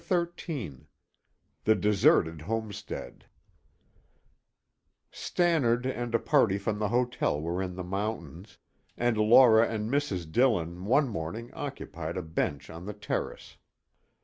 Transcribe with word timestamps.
XIII 0.03 0.87
THE 1.65 1.75
DESERTED 1.75 2.41
HOMESTEAD 2.47 3.25
Stannard 5.11 5.85
and 5.85 6.15
a 6.15 6.19
party 6.19 6.57
from 6.57 6.79
the 6.79 6.87
hotel 6.87 7.39
were 7.39 7.61
in 7.61 7.75
the 7.75 7.83
mountains, 7.83 8.57
and 8.97 9.15
Laura 9.15 9.67
and 9.69 9.91
Mrs. 9.91 10.31
Dillon 10.31 10.85
one 10.85 11.07
morning 11.07 11.53
occupied 11.53 12.17
a 12.17 12.23
bench 12.23 12.71
on 12.71 12.87
the 12.87 12.93
terrace. 12.95 13.57